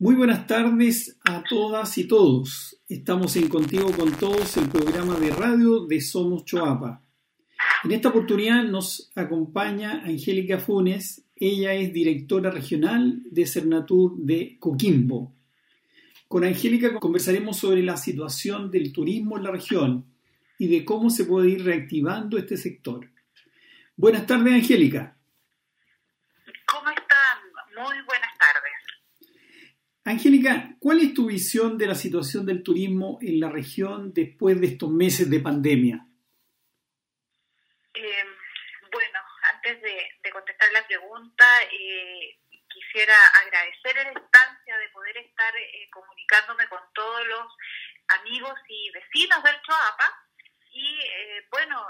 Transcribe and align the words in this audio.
Muy 0.00 0.14
buenas 0.14 0.46
tardes 0.46 1.18
a 1.26 1.42
todas 1.42 1.98
y 1.98 2.08
todos. 2.08 2.80
Estamos 2.88 3.36
en 3.36 3.50
Contigo 3.50 3.92
con 3.92 4.10
Todos, 4.12 4.56
el 4.56 4.70
programa 4.70 5.20
de 5.20 5.28
radio 5.28 5.84
de 5.84 6.00
Somos 6.00 6.46
Choapa. 6.46 7.02
En 7.84 7.92
esta 7.92 8.08
oportunidad 8.08 8.64
nos 8.64 9.12
acompaña 9.14 10.02
Angélica 10.02 10.58
Funes. 10.58 11.26
Ella 11.36 11.74
es 11.74 11.92
directora 11.92 12.50
regional 12.50 13.20
de 13.30 13.46
Cernatur 13.46 14.16
de 14.16 14.56
Coquimbo. 14.58 15.34
Con 16.28 16.44
Angélica 16.44 16.98
conversaremos 16.98 17.58
sobre 17.58 17.82
la 17.82 17.98
situación 17.98 18.70
del 18.70 18.94
turismo 18.94 19.36
en 19.36 19.44
la 19.44 19.50
región 19.50 20.06
y 20.58 20.68
de 20.68 20.82
cómo 20.82 21.10
se 21.10 21.26
puede 21.26 21.50
ir 21.50 21.62
reactivando 21.62 22.38
este 22.38 22.56
sector. 22.56 23.06
Buenas 23.96 24.26
tardes, 24.26 24.54
Angélica. 24.54 25.18
¿Cómo 26.64 26.88
están? 26.88 27.38
Muy 27.76 28.02
buenas 28.06 28.38
tardes. 28.38 28.80
Angélica, 30.04 30.76
¿cuál 30.80 31.00
es 31.00 31.12
tu 31.12 31.26
visión 31.26 31.76
de 31.76 31.86
la 31.86 31.94
situación 31.94 32.46
del 32.46 32.62
turismo 32.62 33.18
en 33.20 33.38
la 33.38 33.50
región 33.50 34.14
después 34.14 34.58
de 34.60 34.68
estos 34.68 34.90
meses 34.90 35.28
de 35.28 35.40
pandemia? 35.40 36.06
Eh, 37.94 38.24
bueno, 38.90 39.18
antes 39.52 39.82
de, 39.82 40.30
contestar 40.32 40.72
la 40.72 40.86
pregunta, 40.86 41.44
eh, 41.64 42.38
quisiera 42.68 43.14
agradecer 43.44 43.94
la 43.96 44.12
instancia 44.12 44.78
de 44.78 44.88
poder 44.88 45.18
estar 45.18 45.54
eh, 45.56 45.88
comunicándome 45.92 46.66
con 46.68 46.80
todos 46.94 47.26
los 47.26 47.46
amigos 48.20 48.54
y 48.68 48.90
vecinos 48.92 49.42
del 49.42 49.60
Choapa. 49.60 50.26
Y 50.72 51.00
bueno, 51.50 51.84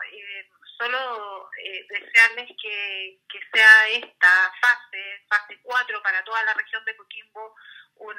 solo 0.78 1.50
desearles 1.90 2.48
que, 2.60 3.20
que 3.28 3.38
sea 3.52 3.88
esta 3.90 4.52
fase, 4.58 5.22
fase 5.28 5.60
4 5.62 6.02
para 6.02 6.24
toda 6.24 6.42
la 6.44 6.54
región 6.54 6.82
de 6.86 6.96
Coquimbo, 6.96 7.54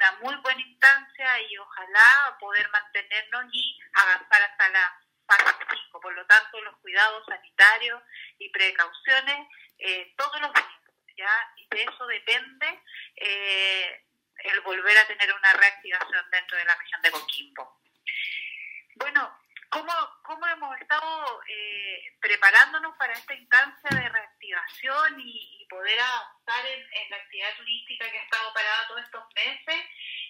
una 0.02 0.18
muy 0.20 0.34
buena 0.42 0.60
instancia 0.60 1.40
y 1.48 1.56
ojalá 1.58 2.36
poder 2.40 2.68
mantenernos 2.70 3.44
y 3.52 3.78
avanzar 3.94 4.42
hasta 4.42 4.68
la 4.70 5.00
fase 5.26 5.54
5. 5.84 6.00
Por 6.00 6.14
lo 6.14 6.26
tanto, 6.26 6.60
los 6.62 6.76
cuidados 6.78 7.24
sanitarios 7.26 8.02
y 8.38 8.50
precauciones 8.50 9.48
eh, 9.78 10.12
todos 10.16 10.40
los 10.40 10.52
días, 10.52 11.16
¿ya? 11.16 11.52
Y 11.56 11.68
de 11.68 11.82
eso 11.84 12.06
depende 12.06 12.82
eh, 13.16 14.04
el 14.38 14.60
volver 14.62 14.98
a 14.98 15.06
tener 15.06 15.32
una 15.32 15.52
reactivación 15.52 16.30
dentro 16.30 16.56
de 16.58 16.64
la 16.64 16.74
región 16.74 17.02
de 17.02 17.10
Coquimbo. 17.10 17.80
Bueno, 18.96 19.38
¿cómo, 19.72 19.92
cómo 20.22 20.46
hemos 20.46 20.80
estado 20.80 21.42
eh, 21.48 22.16
preparándonos 22.20 22.96
para 22.96 23.14
esta 23.14 23.34
instancia 23.34 23.90
de 23.90 24.08
reactivación 24.08 25.20
y, 25.20 25.66
poder 25.72 25.98
avanzar 25.98 26.66
en, 26.66 27.10
la 27.10 27.16
actividad 27.16 27.56
turística 27.56 28.10
que 28.10 28.18
ha 28.18 28.22
estado 28.24 28.52
parada 28.52 28.88
todos 28.88 29.02
estos 29.04 29.24
meses? 29.34 29.80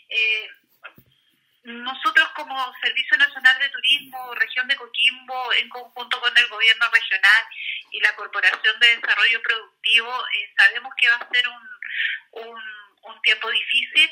Eh, 0.09 0.49
como 2.35 2.75
Servicio 2.81 3.17
Nacional 3.17 3.59
de 3.59 3.69
Turismo, 3.71 4.35
región 4.35 4.69
de 4.69 4.77
Coquimbo, 4.77 5.53
en 5.55 5.69
conjunto 5.69 6.21
con 6.21 6.37
el 6.37 6.49
gobierno 6.49 6.91
regional 6.91 7.43
y 7.91 8.01
la 8.01 8.15
Corporación 8.15 8.79
de 8.81 8.97
Desarrollo 8.97 9.43
Productivo, 9.43 10.27
eh, 10.35 10.55
sabemos 10.57 10.93
que 10.97 11.09
va 11.09 11.17
a 11.17 11.29
ser 11.29 11.49
un, 11.49 11.69
un, 12.47 12.63
un 13.03 13.23
tiempo 13.23 13.51
difícil 13.51 14.11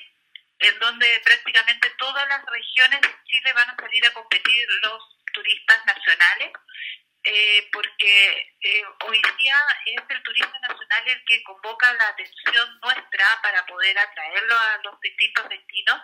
en 0.61 0.79
donde 0.79 1.21
prácticamente 1.25 1.91
todas 1.99 2.29
las 2.29 2.45
regiones 2.45 3.01
de 3.01 3.15
Chile 3.25 3.53
van 3.53 3.71
a 3.71 3.77
salir 3.77 4.05
a 4.07 4.13
competir 4.13 4.69
los 4.83 5.03
turistas 5.33 5.87
nacionales, 5.87 6.53
eh, 7.23 7.69
porque 7.71 8.55
eh, 8.63 8.83
hoy 9.07 9.21
día 9.39 9.57
es 9.85 10.03
el 10.09 10.23
turismo 10.23 10.55
nacional 10.63 11.03
el 11.07 11.25
que 11.27 11.43
convoca 11.45 11.93
la 11.93 12.09
atención 12.09 12.81
nuestra 12.81 13.27
para 13.43 13.67
poder 13.67 13.99
atraerlo 13.99 14.59
a 14.59 14.81
los 14.85 14.99
distintos 15.01 15.49
destinos 15.51 16.01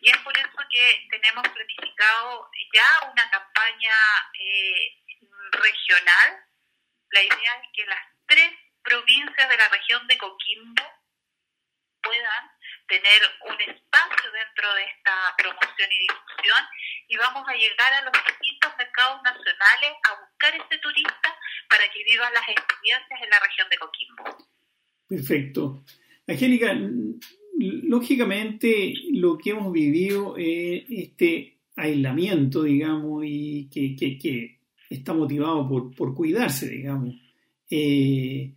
y 0.00 0.10
es 0.10 0.16
por 0.18 0.36
eso 0.38 0.56
que 0.70 1.06
tenemos 1.10 1.46
planificado 1.48 2.50
ya 2.72 3.10
una 3.10 3.30
campaña 3.30 3.94
eh, 4.40 5.02
regional. 5.52 6.46
La 7.10 7.22
idea 7.22 7.62
es 7.62 7.68
que 7.74 7.86
las 7.86 8.06
tres 8.26 8.50
provincias 8.82 9.48
de 9.48 9.56
la 9.56 9.68
región 9.68 10.06
de 10.06 10.18
Coquimbo 10.18 10.82
puedan 12.02 12.50
tener 12.86 13.22
un 13.40 13.60
espacio 13.60 14.32
dentro 14.32 14.74
de 14.74 14.84
esta 14.84 15.34
promoción 15.36 15.90
y 15.92 15.98
difusión 15.98 16.68
y 17.08 17.16
vamos 17.16 17.48
a 17.48 17.54
llegar 17.54 17.92
a 17.92 18.02
los 18.02 18.12
distintos 18.12 18.76
mercados 18.76 19.22
nacionales 19.22 19.92
a 20.04 20.14
buscar 20.14 20.33
ese 20.50 20.78
turista 20.82 21.28
para 21.68 21.84
que 21.92 22.04
viva 22.04 22.30
las 22.30 22.48
experiencias 22.48 23.22
en 23.22 23.30
la 23.30 23.40
región 23.40 23.68
de 23.70 23.78
Coquimbo. 23.78 24.24
Perfecto. 25.06 25.84
Angélica, 26.26 26.76
lógicamente 27.58 28.94
lo 29.12 29.38
que 29.38 29.50
hemos 29.50 29.72
vivido 29.72 30.36
es 30.36 30.84
este 30.88 31.58
aislamiento, 31.76 32.62
digamos, 32.62 33.24
y 33.26 33.68
que, 33.70 33.96
que, 33.96 34.18
que 34.18 34.60
está 34.90 35.12
motivado 35.12 35.68
por, 35.68 35.94
por 35.94 36.14
cuidarse, 36.14 36.68
digamos. 36.68 37.14
Eh, 37.70 38.54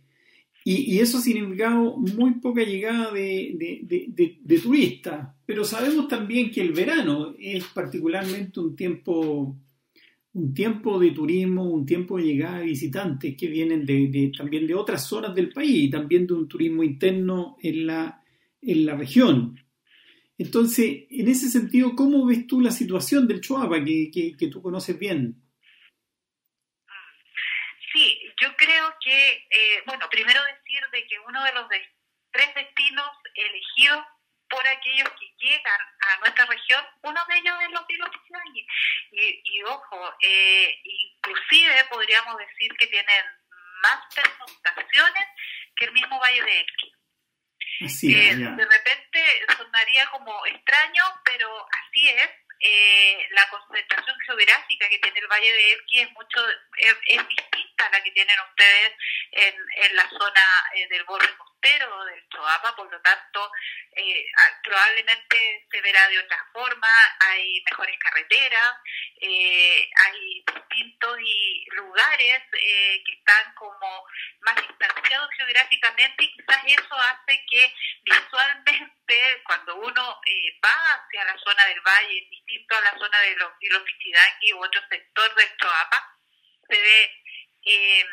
y, 0.64 0.98
eso 0.98 1.16
ha 1.16 1.20
significado 1.22 1.96
muy 1.96 2.34
poca 2.40 2.62
llegada 2.62 3.10
de, 3.12 4.60
turistas. 4.62 5.28
Pero 5.46 5.64
sabemos 5.64 6.08
también 6.08 6.50
que 6.50 6.60
el 6.60 6.72
verano 6.72 7.34
es 7.38 7.64
particularmente 7.68 8.60
un 8.60 8.76
tiempo, 8.76 9.56
un 10.34 10.54
tiempo 10.54 10.98
de 10.98 11.10
turismo, 11.10 11.64
un 11.64 11.86
tiempo 11.86 12.18
de 12.18 12.24
llegada 12.24 12.58
de 12.58 12.66
visitantes 12.66 13.36
que 13.36 13.46
vienen 13.48 13.86
también 14.36 14.66
de 14.66 14.74
otras 14.74 15.06
zonas 15.06 15.34
del 15.34 15.50
país 15.50 15.84
y 15.84 15.90
también 15.90 16.26
de 16.26 16.34
un 16.34 16.48
turismo 16.48 16.82
interno 16.82 17.56
en 17.62 17.86
la, 17.86 18.22
en 18.62 18.86
la 18.86 18.96
región. 18.96 19.58
Entonces, 20.36 21.06
en 21.10 21.28
ese 21.28 21.48
sentido, 21.48 21.96
¿cómo 21.96 22.24
ves 22.26 22.46
tú 22.46 22.60
la 22.60 22.70
situación 22.70 23.26
del 23.26 23.40
Chuapa 23.40 23.84
que, 23.84 24.10
que 24.38 24.48
tú 24.48 24.62
conoces 24.62 24.98
bien? 24.98 25.42
Yo 28.40 28.54
creo 28.56 28.94
que, 29.02 29.46
eh, 29.50 29.82
bueno, 29.86 30.06
primero 30.10 30.40
decir 30.44 30.80
de 30.92 31.06
que 31.06 31.18
uno 31.26 31.42
de 31.42 31.52
los 31.54 31.66
tres 32.30 32.54
destinos 32.54 33.10
elegidos 33.34 34.04
por 34.48 34.66
aquellos 34.66 35.08
que 35.18 35.32
llegan 35.38 35.80
a 36.00 36.16
nuestra 36.18 36.46
región, 36.46 36.84
uno 37.02 37.20
de 37.28 37.36
ellos 37.38 37.54
es 37.62 37.70
los 37.70 37.86
vilos 37.86 38.10
y, 39.12 39.40
y 39.44 39.62
ojo, 39.64 40.14
eh, 40.20 40.80
inclusive 40.84 41.84
podríamos 41.90 42.36
decir 42.38 42.72
que 42.78 42.86
tienen 42.86 43.24
más 43.82 44.00
pernoctaciones 44.14 45.28
que 45.76 45.84
el 45.86 45.92
mismo 45.92 46.18
Valle 46.18 46.42
de 46.42 46.60
Elqui. 46.60 46.92
Eh, 47.80 48.34
de 48.34 48.64
repente 48.64 49.46
sonaría 49.56 50.06
como 50.10 50.44
extraño, 50.46 51.02
pero 51.24 51.66
así 51.70 52.08
es. 52.08 52.30
Eh, 52.60 53.28
la 53.30 53.48
concentración 53.50 54.16
geográfica 54.26 54.88
que 54.88 54.98
tiene 54.98 55.20
el 55.20 55.28
Valle 55.28 55.52
de 55.52 55.72
Elqui 55.74 56.00
es 56.00 56.10
mucho 56.10 56.40
es, 56.76 57.20
a 57.78 57.90
la 57.90 58.02
que 58.02 58.10
tienen 58.10 58.36
ustedes 58.50 58.92
en, 59.32 59.54
en 59.76 59.96
la 59.96 60.08
zona 60.08 60.64
eh, 60.74 60.88
del 60.88 61.04
borde 61.04 61.28
costero 61.36 62.04
del 62.04 62.28
Choapa, 62.28 62.74
por 62.76 62.90
lo 62.90 63.00
tanto 63.00 63.50
eh, 63.92 64.26
probablemente 64.62 65.66
se 65.70 65.80
verá 65.80 66.08
de 66.08 66.18
otra 66.20 66.46
forma, 66.52 66.88
hay 67.20 67.62
mejores 67.70 67.98
carreteras, 67.98 68.74
hay 69.20 70.44
distintos 70.54 71.18
y 71.20 71.66
lugares 71.72 72.42
que 72.52 73.12
están 73.12 73.54
como 73.54 74.04
más 74.40 74.54
distanciados 74.56 75.30
geográficamente 75.36 76.24
y 76.24 76.32
quizás 76.36 76.62
eso 76.66 76.94
hace 76.94 77.44
que 77.50 77.74
visualmente 78.04 79.42
cuando 79.44 79.76
uno 79.76 80.20
va 80.64 80.94
hacia 80.94 81.24
la 81.24 81.38
zona 81.38 81.64
del 81.66 81.80
valle 81.80 82.26
distinto 82.30 82.76
a 82.76 82.80
la 82.82 82.98
zona 82.98 83.18
de 83.20 83.36
los, 83.36 83.58
de 83.58 83.68
los 83.70 83.82
u 84.54 84.64
otro 84.64 84.80
sector 84.88 85.34
del 85.34 85.56
Choapa, 85.56 86.18
se 86.68 86.80
ve 86.80 87.22
eh, 87.68 88.04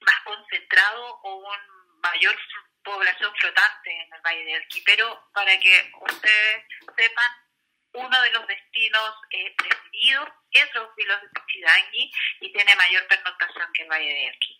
más 0.00 0.16
concentrado 0.24 1.20
o 1.22 1.36
un 1.36 2.00
mayor 2.00 2.36
población 2.82 3.32
flotante 3.36 3.90
en 3.90 4.12
el 4.12 4.20
Valle 4.22 4.44
de 4.44 4.54
Elqui. 4.54 4.82
Pero 4.82 5.30
para 5.32 5.58
que 5.60 5.92
ustedes 6.00 6.64
sepan, 6.96 7.32
uno 7.92 8.22
de 8.22 8.30
los 8.30 8.46
destinos 8.46 9.14
eh, 9.30 9.54
preferidos 9.56 10.28
es 10.52 10.74
los 10.74 10.94
vilos 10.96 11.20
de 11.22 11.28
Pichidangui 11.28 12.12
y 12.40 12.52
tiene 12.52 12.74
mayor 12.76 13.06
pernoctación 13.06 13.72
que 13.72 13.82
el 13.82 13.88
Valle 13.88 14.08
de 14.08 14.26
Elqui. 14.26 14.58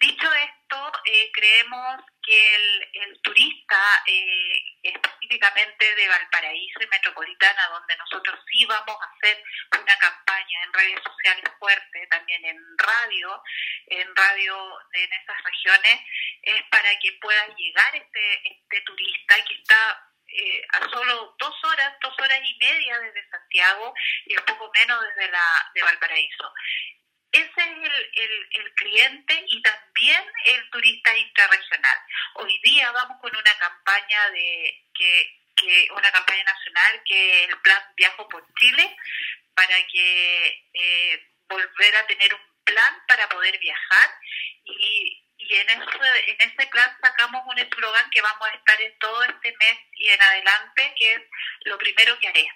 Dicho 0.00 0.32
esto, 0.32 0.92
eh, 1.06 1.30
creemos 1.32 2.00
que 2.22 2.54
el, 2.54 2.88
el 2.94 3.20
turista, 3.22 4.02
eh, 4.06 4.62
específicamente 4.82 5.94
de 5.94 6.08
Valparaíso 6.08 6.82
y 6.82 6.86
Metropolitana, 6.86 7.68
donde 7.68 7.96
nosotros 7.96 8.38
sí 8.50 8.64
vamos 8.66 8.96
a 9.00 9.10
hacer 9.16 9.42
una 9.80 9.96
campaña 9.98 10.62
en 10.64 10.72
redes 10.72 11.00
sociales 11.04 11.44
fuerte, 11.58 12.06
también 12.10 12.44
en 12.44 12.58
radio, 12.78 13.42
en 13.86 14.16
radio 14.16 14.80
en 14.92 15.12
esas 15.12 15.42
regiones, 15.42 16.00
es 16.42 16.62
para 16.70 16.90
que 16.98 17.12
pueda 17.20 17.46
llegar 17.56 17.96
este, 17.96 18.48
este 18.48 18.80
turista 18.82 19.44
que 19.44 19.54
está 19.54 20.13
eh, 20.28 20.62
a 20.72 20.88
solo 20.90 21.34
dos 21.38 21.54
horas, 21.64 21.94
dos 22.00 22.14
horas 22.18 22.40
y 22.42 22.56
media 22.58 22.98
desde 22.98 23.28
Santiago 23.30 23.94
y 24.26 24.36
un 24.36 24.44
poco 24.44 24.70
menos 24.74 25.00
desde 25.08 25.30
la 25.30 25.70
de 25.74 25.82
Valparaíso. 25.82 26.52
Ese 27.32 27.50
es 27.50 27.90
el, 28.14 28.48
el, 28.52 28.74
cliente 28.74 29.44
y 29.48 29.60
también 29.60 30.24
el 30.44 30.70
turista 30.70 31.16
intrarregional. 31.16 31.98
Hoy 32.34 32.60
día 32.62 32.92
vamos 32.92 33.18
con 33.20 33.34
una 33.34 33.58
campaña 33.58 34.30
de 34.30 34.84
que 34.94 35.44
que 35.56 35.88
una 35.92 36.10
campaña 36.10 36.44
nacional 36.44 37.02
que 37.04 37.44
es 37.44 37.50
el 37.50 37.58
plan 37.60 37.82
Viajo 37.96 38.28
por 38.28 38.44
Chile 38.54 38.96
para 39.54 39.76
que 39.86 40.68
eh, 40.72 41.28
volver 41.48 41.96
a 41.96 42.06
tener 42.06 42.34
un 42.34 42.64
plan 42.64 43.02
para 43.06 43.28
poder 43.28 43.58
viajar 43.58 44.10
y, 44.64 45.23
y 45.48 45.54
en 45.56 45.68
ese, 45.68 46.30
en 46.30 46.50
ese 46.50 46.66
plan 46.68 46.96
sacamos 47.02 47.42
un 47.46 47.58
eslogan 47.58 48.10
que 48.10 48.22
vamos 48.22 48.48
a 48.48 48.54
estar 48.54 48.80
en 48.80 48.98
todo 48.98 49.22
este 49.24 49.54
mes 49.58 49.78
y 49.92 50.08
en 50.08 50.22
adelante 50.22 50.94
que 50.98 51.12
es 51.14 51.22
lo 51.64 51.78
primero 51.78 52.18
que 52.18 52.28
haré. 52.28 52.48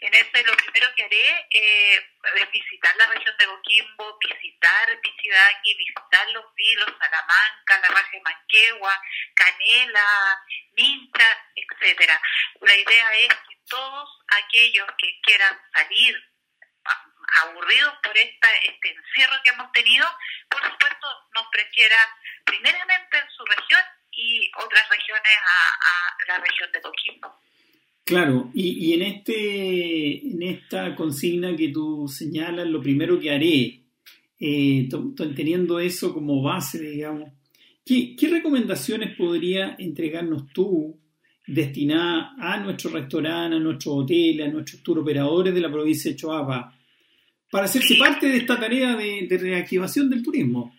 En 0.00 0.14
ese 0.14 0.44
lo 0.44 0.56
primero 0.56 0.94
que 0.94 1.04
haré 1.04 1.46
eh, 1.50 2.10
es 2.36 2.50
visitar 2.50 2.94
la 2.96 3.06
región 3.06 3.36
de 3.38 3.46
Coquimbo, 3.46 4.18
visitar 4.18 5.00
Pichidangui, 5.00 5.74
visitar 5.74 6.30
los 6.30 6.54
vilos, 6.54 6.94
Salamanca, 6.98 7.80
la 7.80 7.88
Raja 7.88 8.10
de 8.12 8.20
Manquegua, 8.20 9.02
Canela, 9.34 10.42
Mincha, 10.76 11.44
etcétera. 11.54 12.20
La 12.60 12.76
idea 12.76 13.14
es 13.14 13.28
que 13.28 13.56
todos 13.68 14.10
aquellos 14.28 14.86
que 14.98 15.20
quieran 15.22 15.58
salir 15.72 16.33
aburridos 17.42 17.94
por 18.02 18.16
esta, 18.16 18.48
este 18.62 18.88
encierro 18.90 19.34
que 19.42 19.50
hemos 19.50 19.72
tenido, 19.72 20.06
por 20.48 20.60
supuesto 20.62 21.06
nos 21.34 21.46
prefiera 21.50 21.96
primeramente 22.44 23.18
en 23.18 23.30
su 23.36 23.44
región 23.44 23.80
y 24.12 24.50
otras 24.62 24.88
regiones 24.88 25.22
a, 25.22 26.28
la 26.28 26.38
región 26.38 26.70
de 26.72 26.80
Coquimbo. 26.80 27.34
Claro, 28.04 28.50
y, 28.54 28.86
y, 28.86 28.94
en 28.94 29.02
este 29.02 30.26
en 30.26 30.42
esta 30.42 30.94
consigna 30.94 31.56
que 31.56 31.68
tú 31.68 32.06
señalas, 32.08 32.66
lo 32.66 32.80
primero 32.80 33.18
que 33.18 33.30
haré, 33.30 33.80
eh, 34.38 34.88
teniendo 35.34 35.80
eso 35.80 36.12
como 36.12 36.42
base, 36.42 36.78
digamos, 36.78 37.30
¿qué, 37.84 38.14
¿qué, 38.16 38.28
recomendaciones 38.28 39.16
podría 39.16 39.76
entregarnos 39.78 40.52
tú 40.52 40.98
destinada 41.46 42.34
a 42.38 42.58
nuestros 42.58 42.92
restaurantes, 42.92 43.58
a 43.58 43.62
nuestros 43.62 43.94
hoteles, 43.94 44.48
a 44.48 44.50
nuestros 44.50 44.82
tour 44.82 44.98
operadores 44.98 45.54
de 45.54 45.60
la 45.60 45.70
provincia 45.70 46.10
de 46.10 46.16
Choapa, 46.16 46.74
para 47.54 47.66
hacerse 47.66 47.94
parte 47.94 48.26
de 48.26 48.38
esta 48.38 48.58
tarea 48.58 48.96
de, 48.98 49.28
reactivación 49.30 50.10
del 50.10 50.24
turismo? 50.24 50.74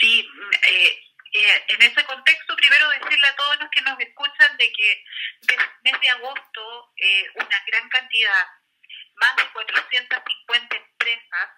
Sí, 0.00 0.18
eh, 0.66 0.98
eh, 1.32 1.64
en 1.68 1.80
ese 1.80 2.02
contexto, 2.04 2.56
primero 2.56 2.90
decirle 2.90 3.28
a 3.28 3.36
todos 3.36 3.56
los 3.60 3.70
que 3.70 3.82
nos 3.82 3.94
escuchan 4.00 4.56
de 4.58 4.66
que 4.72 5.04
desde 5.42 5.62
mes 5.84 6.00
de 6.00 6.08
agosto 6.08 6.92
eh, 6.96 7.26
una 7.36 7.62
gran 7.68 7.88
cantidad, 7.88 8.44
más 9.14 9.36
de 9.36 9.44
450 9.52 10.76
empresas, 10.76 11.48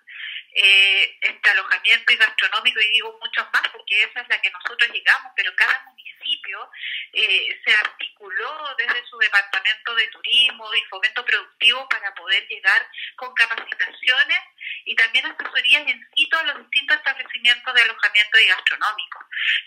eh, 0.52 1.16
entre 1.22 1.52
alojamiento 1.52 2.12
y 2.12 2.16
gastronómico, 2.16 2.80
y 2.80 2.90
digo 2.90 3.18
muchos 3.22 3.46
más 3.50 3.62
porque 3.72 4.02
esa 4.02 4.20
es 4.20 4.28
la 4.28 4.42
que 4.42 4.50
nosotros 4.50 4.90
llegamos, 4.92 5.32
pero 5.36 5.56
cada 5.56 5.84
municipio 5.86 6.70
eh, 7.14 7.60
se 7.64 7.74
articuló 8.18 8.74
desde 8.76 9.04
su 9.06 9.18
departamento 9.18 9.94
de 9.94 10.08
turismo 10.08 10.74
y 10.74 10.84
fomento 10.84 11.24
productivo 11.24 11.88
para 11.88 12.12
poder 12.14 12.46
llegar 12.48 12.86
con 13.16 13.32
capacitaciones 13.34 14.38
y 14.84 14.96
también 14.96 15.26
asesorías 15.26 15.86
en 15.86 16.08
sitio 16.14 16.38
a 16.38 16.42
los 16.44 16.58
distintos 16.58 16.96
establecimientos 16.96 17.74
de 17.74 17.82
alojamiento 17.82 18.38
y 18.38 18.46
gastronómico. 18.46 19.18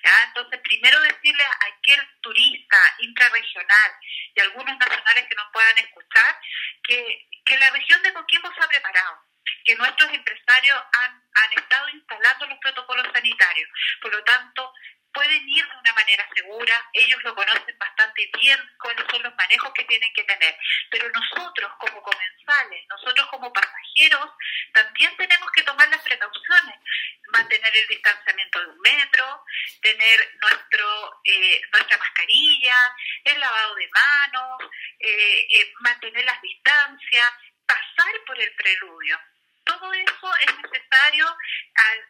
¿ya? 0.04 0.24
Entonces, 0.28 0.60
primero 0.64 1.00
decirle 1.02 1.44
a 1.44 1.60
aquel 1.68 2.02
turista 2.22 2.78
intrarregional 3.00 3.92
y 4.36 4.40
algunos 4.42 4.78
nacionales 4.78 5.28
que 5.28 5.36
nos 5.36 5.52
puedan 5.54 5.78
escuchar 5.78 6.40
que, 6.84 7.28
que 7.46 7.58
la 7.58 7.70
región 7.72 8.02
de 8.04 8.14
Coquimbo 8.14 8.54
se 8.54 8.64
ha 8.64 8.68
preparado 8.68 9.32
que 9.66 9.76
nuestros 9.76 10.12
empresarios 10.14 10.78
han, 10.94 11.24
han 11.34 11.54
estado 11.58 11.90
instalando 11.90 12.48
los 12.48 12.60
protocolos 12.60 13.08
sanitarios. 13.12 13.70
Por 14.02 14.12
lo 14.14 14.24
tanto, 14.24 14.74
pueden 15.14 15.48
ir 15.50 15.66
de 15.68 15.78
una 15.78 15.94
manera 15.94 16.28
segura, 16.34 16.90
ellos 16.94 17.24
lo 17.24 17.36
conocen 17.36 17.78
bastante 17.78 18.30
bien, 18.40 18.60
cuáles 18.80 19.06
son 19.10 19.24
los 19.24 19.36
manejos 19.36 19.74
que 19.74 19.84
tienen 19.86 20.12
que 20.14 20.24
tener, 20.24 20.58
pero 20.90 21.10
nosotros 21.10 21.72
como 21.80 22.02
comensales, 22.02 22.86
nosotros 22.90 23.28
como 23.28 23.52
pasajeros, 23.54 24.30
también 24.74 25.16
tenemos 25.18 25.52
que 25.52 25.64
tomar 25.64 25.90
las 25.90 26.02
precauciones, 26.02 26.76
mantener 27.32 27.76
el 27.76 27.88
distanciamiento 27.88 28.60
de 28.60 28.68
un 28.68 28.80
metro, 28.80 29.46
tener 29.82 30.20
nuestro 30.42 31.22
eh, 31.24 31.62
nuestra 31.72 31.98
mascarilla, 31.98 32.96
el 33.24 33.40
lavado 33.40 33.76
de 33.76 33.90
manos, 33.90 34.72
eh, 35.00 35.48
eh, 35.50 35.74
mantener 35.80 36.26
las 36.26 36.42
distancias, 36.42 37.28
pasar 37.66 38.14
por 38.26 38.40
el 38.40 38.54
preludio. 38.56 39.20
Todo 39.64 39.94
eso 39.94 40.36
es 40.38 40.58
necesario 40.58 41.38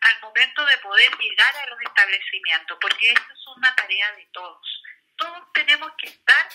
al, 0.02 0.22
momento 0.22 0.66
de 0.66 0.78
poder 0.78 1.10
llegar 1.18 1.54
a 1.56 1.70
los 1.70 1.80
establecimientos, 1.82 2.78
porque 2.80 3.10
esto 3.10 3.34
es 3.34 3.48
una 3.58 3.74
tarea 3.76 4.12
de 4.16 4.28
todos. 4.32 4.84
Todos 5.18 5.54
tenemos 5.54 5.92
que 5.98 6.08
estar 6.08 6.46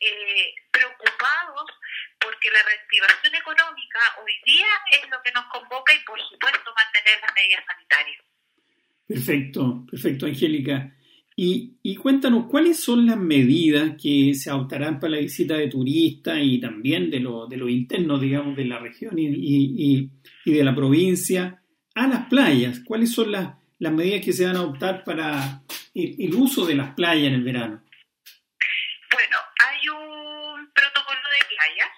eh, 0.00 0.54
preocupados 0.70 1.70
porque 2.20 2.50
la 2.50 2.62
reactivación 2.62 3.34
económica 3.34 4.00
hoy 4.22 4.32
día 4.44 4.66
es 4.92 5.10
lo 5.10 5.20
que 5.22 5.32
nos 5.32 5.44
convoca 5.46 5.92
y 5.94 6.00
por 6.04 6.18
supuesto 6.20 6.72
mantener 6.74 7.20
las 7.20 7.34
medidas 7.34 7.64
sanitarias. 7.66 8.24
Perfecto, 9.06 9.86
perfecto, 9.90 10.26
Angélica. 10.26 10.92
Y, 11.38 11.76
y, 11.82 11.96
cuéntanos, 11.96 12.46
¿cuáles 12.48 12.82
son 12.82 13.04
las 13.04 13.18
medidas 13.18 13.92
que 14.02 14.32
se 14.34 14.48
adoptarán 14.48 14.98
para 14.98 15.12
la 15.12 15.18
visita 15.18 15.54
de 15.54 15.68
turistas 15.68 16.38
y 16.40 16.58
también 16.58 17.10
de 17.10 17.20
lo, 17.20 17.46
de 17.46 17.58
lo 17.58 17.68
interno, 17.68 18.18
digamos, 18.18 18.56
de 18.56 18.64
la 18.64 18.78
región 18.78 19.18
y 19.18 20.10
de 20.46 20.64
la 20.64 20.74
provincia 20.74 21.62
a 21.96 22.06
las 22.06 22.26
playas? 22.28 22.80
¿Cuáles 22.84 23.12
son 23.12 23.32
las, 23.32 23.48
las 23.78 23.92
medidas 23.92 24.24
que 24.24 24.32
se 24.32 24.46
van 24.46 24.56
a 24.56 24.60
adoptar 24.60 25.02
para 25.04 25.62
el, 25.94 26.14
el, 26.18 26.34
uso 26.34 26.66
de 26.66 26.74
las 26.74 26.94
playas 26.94 27.28
en 27.28 27.34
el 27.34 27.42
verano? 27.42 27.82
Bueno, 29.12 29.38
hay 29.64 29.88
un 29.88 30.72
protocolo 30.72 31.20
de 31.30 31.44
playas, 31.48 31.90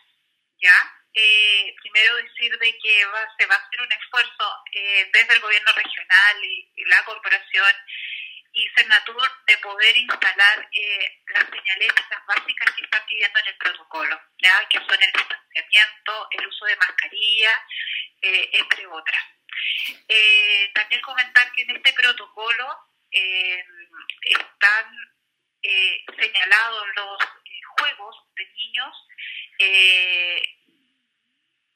¿ya? 0.62 0.74
Eh, 1.14 1.74
primero 1.82 2.16
decir 2.16 2.56
de 2.58 2.78
que 2.78 3.04
va, 3.06 3.26
se 3.36 3.46
va 3.46 3.56
a 3.56 3.58
hacer 3.58 3.80
un 3.80 3.92
esfuerzo 3.92 4.44
eh, 4.72 5.10
desde 5.12 5.34
el 5.34 5.40
gobierno 5.40 5.72
regional 5.72 6.44
y, 6.44 6.84
la 6.86 7.04
corporación 7.04 7.74
y 8.52 8.68
Senatur 8.76 9.30
de 9.46 9.58
poder 9.58 9.96
instalar 9.96 10.68
eh, 10.72 11.22
las 11.34 11.44
señaléticas 11.50 12.26
básicas 12.26 12.74
que 12.74 12.84
están 12.84 13.02
pidiendo 13.06 13.38
en 13.40 13.46
el 13.48 13.56
protocolo, 13.56 14.20
que 14.38 14.78
son 14.78 15.02
el 15.02 15.12
distanciamiento, 15.12 16.28
el 16.30 16.46
uso 16.46 16.64
de 16.66 16.76
mascarilla, 16.76 17.52
eh, 18.22 18.50
entre 18.52 18.86
otras. 18.86 19.37
Eh, 20.08 20.70
también 20.74 21.00
comentar 21.02 21.50
que 21.52 21.62
en 21.62 21.76
este 21.76 21.92
protocolo 21.92 22.78
eh, 23.10 23.64
están 24.22 24.86
señalados 26.18 26.86
los 26.96 27.18
juegos 27.78 28.16
de 28.36 28.46
niños 28.54 29.06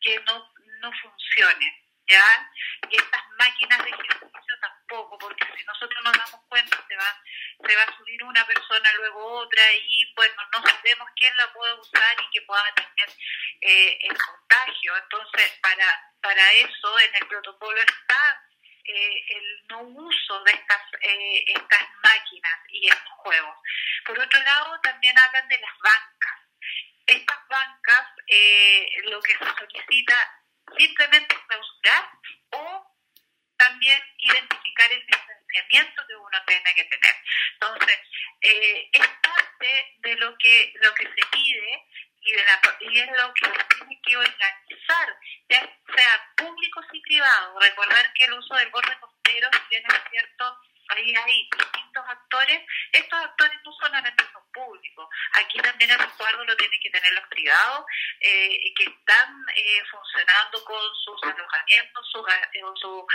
que 0.00 0.20
no, 0.26 0.52
no 0.80 0.92
funcionen. 1.00 1.82
¿Ya? 2.08 2.50
Y 2.90 2.96
estas 2.96 3.22
máquinas 3.38 3.84
de 3.84 3.90
ejercicio 3.90 4.58
tampoco, 4.60 5.16
porque 5.18 5.46
si 5.56 5.64
nosotros 5.64 6.02
nos 6.04 6.12
damos 6.12 6.40
cuenta 6.48 6.84
se 6.86 6.96
va, 6.96 7.22
se 7.66 7.76
va 7.76 7.82
a 7.84 7.96
subir 7.96 8.22
una 8.24 8.44
persona, 8.44 8.92
luego 8.96 9.24
otra, 9.38 9.62
y 9.72 10.12
bueno, 10.14 10.34
no 10.52 10.62
sabemos 10.66 11.08
quién 11.16 11.34
la 11.36 11.52
puede 11.52 11.74
usar 11.74 12.16
y 12.20 12.30
que 12.30 12.42
pueda 12.42 12.74
tener 12.74 13.16
eh, 13.60 13.98
el 14.02 14.18
contagio. 14.18 14.96
Entonces, 14.96 15.58
para 15.62 16.11
para 16.22 16.52
eso 16.52 16.98
en 17.00 17.14
el 17.16 17.26
protocolo 17.26 17.80
está 17.80 18.42
eh, 18.84 19.24
el 19.28 19.66
no 19.68 19.80
uso 19.82 20.44
de 20.44 20.52
estas, 20.52 20.82
eh, 21.02 21.44
estas 21.46 21.82
máquinas 22.02 22.60
y 22.68 22.88
estos 22.88 23.12
juegos. 23.18 23.56
Por 24.04 24.18
otro 24.18 24.40
lado, 24.40 24.80
también 24.80 25.18
hablan 25.18 25.48
de 25.48 25.58
las 25.58 25.78
bancas. 25.78 26.40
Estas 27.06 27.48
bancas, 27.48 28.06
eh, 28.26 28.86
lo 29.04 29.20
que 29.20 29.32
se 29.32 29.44
solicita 29.44 30.42
simplemente 30.76 31.34
es 31.34 31.40
clausurar 31.46 32.10
o 32.50 32.92
también 33.56 34.00
identificar 34.18 34.92
el 34.92 35.06
distanciamiento 35.06 36.06
que 36.06 36.16
uno 36.16 36.38
tiene 36.46 36.74
que 36.74 36.84
tener. 36.84 37.14
Entonces, 37.54 37.98
eh, 38.40 38.90
es 38.92 39.08
parte 39.22 39.96
de 39.98 40.16
lo 40.16 40.36
que, 40.38 40.72
lo 40.82 40.94
que 40.94 41.04
se 41.04 41.26
pide 41.30 41.86
y, 42.22 42.32
de 42.32 42.44
la, 42.44 42.60
y 42.80 42.98
es 42.98 43.10
lo 43.16 43.34
que 43.34 43.46
se 43.46 43.64
tiene 43.76 44.00
que 44.02 44.16
organizar, 44.16 45.16
ya 45.48 45.81
públicos 46.72 46.86
y 46.92 47.00
privados. 47.00 47.62
Recordar 47.62 48.12
que 48.14 48.24
el 48.24 48.32
uso 48.34 48.54
del 48.54 48.70
borde 48.70 48.98
costero, 49.00 49.48
si 49.52 49.68
bien 49.70 49.84
es 49.86 50.10
cierto, 50.10 50.58
ahí 50.88 51.14
hay 51.14 51.48
distintos 51.50 52.04
actores, 52.08 52.60
estos 52.92 53.18
actores 53.18 53.58
no 53.64 53.72
solamente 53.72 54.24
son 54.32 54.42
públicos, 54.52 55.08
aquí 55.34 55.58
también 55.58 55.90
el 55.90 55.98
resguardo 55.98 56.44
lo 56.44 56.56
tienen 56.56 56.80
que 56.80 56.90
tener 56.90 57.12
los 57.14 57.26
privados, 57.28 57.86
eh, 58.20 58.74
que 58.76 58.84
están 58.84 59.44
eh, 59.56 59.82
funcionando 59.90 60.64
con 60.64 60.80
sus 61.04 61.22
alojamientos, 61.22 62.10
sus, 62.10 62.28
eh, 62.28 62.62
su, 62.80 63.06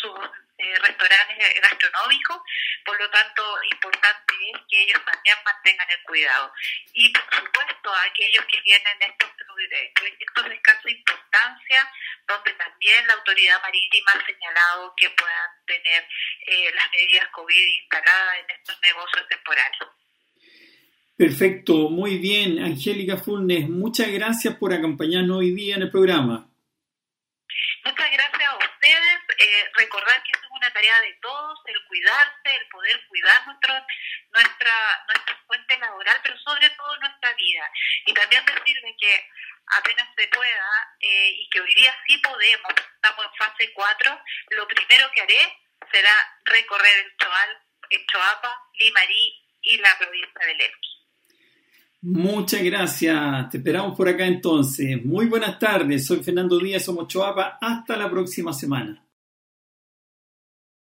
sus 0.00 0.18
eh, 0.58 0.74
restaurantes 0.80 1.60
gastronómicos, 1.60 2.40
por 2.84 2.98
lo 2.98 3.10
tanto, 3.10 3.62
importante 3.70 4.34
es 4.54 4.60
que 4.68 4.82
ellos 4.82 5.04
también 5.04 5.36
mantengan 5.44 5.90
el 5.90 6.02
cuidado. 6.02 6.52
Y, 6.94 7.12
por 7.12 7.22
supuesto, 7.34 7.94
aquellos 7.94 8.44
que 8.46 8.60
tienen 8.62 9.02
estos 9.02 9.30
proyectos 9.94 10.48
de 10.48 10.54
escasa 10.54 10.90
importancia, 10.90 11.92
donde 12.26 12.52
también 12.52 13.06
la 13.06 13.14
autoridad 13.14 13.60
marítima 13.62 14.12
ha 14.12 14.26
señalado 14.26 14.94
que 14.96 15.10
puedan 15.10 15.50
tener 15.66 16.06
eh, 16.46 16.70
las 16.74 16.90
medidas 16.90 17.28
COVID 17.28 17.68
instaladas 17.82 18.38
en 18.38 18.56
estos 18.56 18.80
negocios 18.80 19.28
temporales. 19.28 19.78
Perfecto, 21.18 21.90
muy 21.90 22.18
bien. 22.18 22.62
Angélica 22.62 23.16
Fulnes, 23.16 23.68
muchas 23.68 24.06
gracias 24.12 24.54
por 24.54 24.72
acompañarnos 24.72 25.38
hoy 25.38 25.50
día 25.50 25.74
en 25.74 25.82
el 25.82 25.90
programa. 25.90 26.46
Muchas 27.84 28.10
gracias 28.12 28.48
a 28.48 28.56
ustedes. 28.56 29.18
Eh, 29.38 29.70
recordar 29.74 30.22
que 30.22 30.30
es 30.30 30.38
una 30.50 30.72
tarea 30.72 31.00
de 31.00 31.18
todos, 31.20 31.58
el 31.66 31.76
cuidarse, 31.88 32.54
el 32.54 32.68
poder 32.68 33.00
cuidar 33.08 33.46
nuestro, 33.46 33.74
nuestra, 34.32 34.74
nuestra 35.06 35.36
fuente 35.46 35.78
laboral, 35.78 36.20
pero 36.22 36.38
sobre 36.38 36.70
todo 36.70 36.96
nuestra 36.98 37.34
vida. 37.34 37.70
Y 38.06 38.14
también 38.14 38.44
decirle 38.46 38.94
que 38.98 39.26
apenas 39.76 40.08
se 40.16 40.28
pueda 40.28 40.68
eh, 41.00 41.32
y 41.40 41.48
que 41.50 41.60
hoy 41.60 41.74
día 41.74 41.94
sí 42.06 42.18
podemos, 42.18 42.72
estamos 42.94 43.26
en 43.26 43.46
fase 43.46 43.72
4, 43.72 44.20
lo 44.50 44.66
primero 44.68 45.10
que 45.14 45.20
haré 45.22 45.58
será 45.92 46.12
recorrer 46.44 47.04
el 47.04 47.16
Choal, 47.16 47.48
el 47.90 48.06
Choapa, 48.06 48.52
Limarí 48.78 49.34
y 49.62 49.76
la 49.78 49.96
provincia 49.98 50.46
de 50.46 50.54
Lesqui. 50.54 50.88
Muchas 52.00 52.62
gracias. 52.62 53.50
Te 53.50 53.58
esperamos 53.58 53.96
por 53.96 54.08
acá 54.08 54.24
entonces. 54.24 55.04
Muy 55.04 55.26
buenas 55.26 55.58
tardes. 55.58 56.06
Soy 56.06 56.22
Fernando 56.22 56.58
Díaz, 56.58 56.84
somos 56.84 57.08
Choapa. 57.08 57.58
Hasta 57.60 57.96
la 57.96 58.08
próxima 58.08 58.52
semana. 58.52 59.07